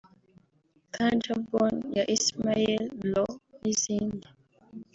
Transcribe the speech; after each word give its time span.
Tajabone 0.93 1.83
ya 1.97 2.03
Ismael 2.15 2.83
Lo 3.13 3.25
n’izindi 3.61 4.27